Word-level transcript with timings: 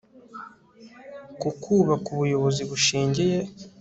ku 1.39 1.49
kubaka 1.61 2.07
ubuyobozi 2.15 2.61
bushingiye 2.69 3.37